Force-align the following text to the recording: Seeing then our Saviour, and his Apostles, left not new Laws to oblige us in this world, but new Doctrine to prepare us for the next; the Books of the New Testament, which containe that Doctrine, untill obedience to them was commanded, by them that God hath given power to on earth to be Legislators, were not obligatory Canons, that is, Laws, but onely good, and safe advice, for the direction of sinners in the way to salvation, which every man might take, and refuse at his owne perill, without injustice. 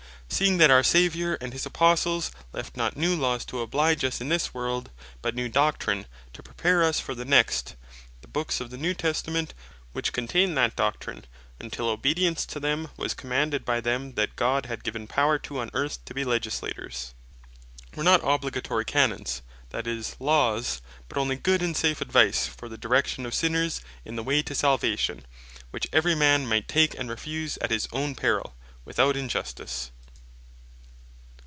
Seeing 0.33 0.59
then 0.59 0.71
our 0.71 0.81
Saviour, 0.81 1.37
and 1.41 1.51
his 1.51 1.65
Apostles, 1.65 2.31
left 2.53 2.77
not 2.77 2.95
new 2.95 3.13
Laws 3.17 3.43
to 3.45 3.59
oblige 3.59 4.05
us 4.05 4.21
in 4.21 4.29
this 4.29 4.53
world, 4.53 4.89
but 5.21 5.35
new 5.35 5.49
Doctrine 5.49 6.07
to 6.31 6.41
prepare 6.41 6.81
us 6.85 7.01
for 7.01 7.13
the 7.13 7.25
next; 7.25 7.75
the 8.21 8.29
Books 8.29 8.61
of 8.61 8.69
the 8.69 8.77
New 8.77 8.93
Testament, 8.93 9.53
which 9.91 10.13
containe 10.13 10.55
that 10.55 10.77
Doctrine, 10.77 11.25
untill 11.59 11.89
obedience 11.89 12.45
to 12.45 12.61
them 12.61 12.87
was 12.95 13.13
commanded, 13.13 13.65
by 13.65 13.81
them 13.81 14.13
that 14.13 14.37
God 14.37 14.67
hath 14.67 14.83
given 14.83 15.05
power 15.05 15.37
to 15.39 15.59
on 15.59 15.69
earth 15.73 16.03
to 16.05 16.13
be 16.13 16.23
Legislators, 16.23 17.13
were 17.97 18.01
not 18.03 18.21
obligatory 18.23 18.85
Canons, 18.85 19.41
that 19.71 19.85
is, 19.85 20.15
Laws, 20.17 20.81
but 21.09 21.17
onely 21.17 21.35
good, 21.35 21.61
and 21.61 21.75
safe 21.75 21.99
advice, 21.99 22.47
for 22.47 22.69
the 22.69 22.77
direction 22.77 23.25
of 23.25 23.35
sinners 23.35 23.81
in 24.05 24.15
the 24.15 24.23
way 24.23 24.41
to 24.43 24.55
salvation, 24.55 25.25
which 25.71 25.87
every 25.91 26.15
man 26.15 26.47
might 26.47 26.69
take, 26.69 26.97
and 26.97 27.09
refuse 27.09 27.57
at 27.57 27.69
his 27.69 27.89
owne 27.91 28.15
perill, 28.15 28.55
without 28.85 29.17
injustice. 29.17 29.91